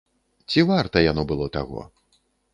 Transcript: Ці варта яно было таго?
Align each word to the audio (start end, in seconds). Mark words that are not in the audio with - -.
Ці 0.53 0.63
варта 0.71 1.03
яно 1.11 1.27
было 1.33 1.45
таго? 1.61 1.87